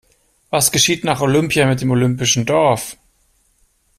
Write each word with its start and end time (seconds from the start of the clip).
Was 0.49 0.71
geschieht 0.71 1.03
nach 1.03 1.21
Olympia 1.21 1.67
mit 1.67 1.81
dem 1.81 1.91
olympischen 1.91 2.43
Dorf? 2.47 2.97